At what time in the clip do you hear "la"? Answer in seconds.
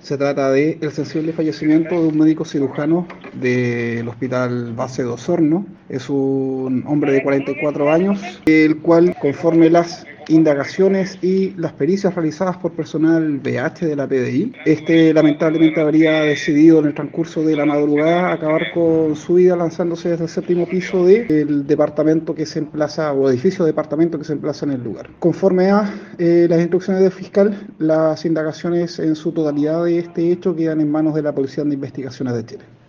13.96-14.06, 17.56-17.64, 31.22-31.34